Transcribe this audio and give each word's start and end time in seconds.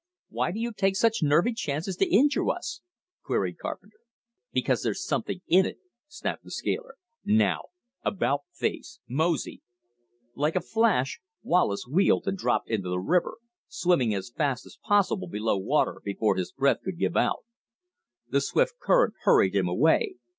"Why 0.29 0.51
do 0.51 0.59
you 0.59 0.73
take 0.73 0.95
such 0.95 1.21
nervy 1.21 1.53
chances 1.53 1.95
to 1.97 2.09
injure 2.09 2.49
us?" 2.49 2.81
queried 3.21 3.59
Carpenter. 3.59 3.99
"Because 4.51 4.81
there's 4.81 5.05
something 5.05 5.41
in 5.45 5.67
it," 5.67 5.77
snapped 6.07 6.43
the 6.43 6.49
scaler. 6.49 6.95
"Now 7.23 7.65
about 8.03 8.41
face; 8.51 8.97
mosey!" 9.07 9.61
Like 10.33 10.55
a 10.55 10.59
flash 10.59 11.21
Wallace 11.43 11.85
wheeled 11.87 12.25
and 12.27 12.35
dropped 12.35 12.67
into 12.71 12.89
the 12.89 12.97
river, 12.97 13.37
swimming 13.67 14.11
as 14.15 14.31
fast 14.35 14.65
as 14.65 14.79
possible 14.83 15.27
below 15.27 15.59
water 15.59 16.01
before 16.03 16.35
his 16.35 16.51
breath 16.51 16.79
should 16.83 16.97
give 16.97 17.15
out. 17.15 17.45
The 18.27 18.41
swift 18.41 18.79
current 18.81 19.13
hurried 19.21 19.53
him 19.53 19.67
away. 19.67 20.15